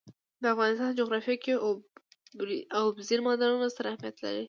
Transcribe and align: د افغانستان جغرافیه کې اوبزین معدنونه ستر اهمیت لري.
د 0.41 0.43
افغانستان 0.53 0.91
جغرافیه 0.99 1.37
کې 1.43 1.53
اوبزین 2.79 3.19
معدنونه 3.25 3.65
ستر 3.73 3.85
اهمیت 3.89 4.17
لري. 4.25 4.39